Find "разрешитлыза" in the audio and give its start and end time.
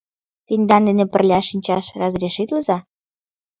2.01-2.77